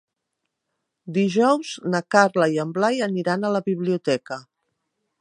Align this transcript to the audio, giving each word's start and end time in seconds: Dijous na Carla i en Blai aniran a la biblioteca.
Dijous 1.17 1.75
na 1.95 2.03
Carla 2.17 2.49
i 2.57 2.59
en 2.65 2.75
Blai 2.79 3.05
aniran 3.11 3.45
a 3.51 3.55
la 3.59 3.65
biblioteca. 3.71 4.43